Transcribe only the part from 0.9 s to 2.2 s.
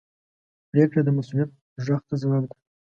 د مسؤلیت غږ ته